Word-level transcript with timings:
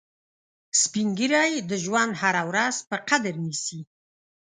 سپین 0.81 1.07
ږیری 1.17 1.51
د 1.69 1.71
ژوند 1.83 2.11
هره 2.21 2.43
ورځ 2.49 2.75
په 2.89 2.95
قدر 3.09 3.33
نیسي 3.45 3.79